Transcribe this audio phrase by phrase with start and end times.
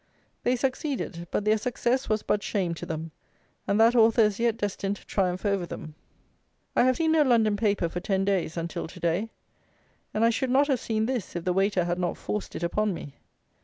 [0.41, 3.11] They succeeded; but their success was but shame to them;
[3.67, 5.93] and that author is yet destined to triumph over them.
[6.75, 9.29] I have seen no London paper for ten days until to day;
[10.11, 12.95] and I should not have seen this if the waiter had not forced it upon
[12.95, 13.13] me.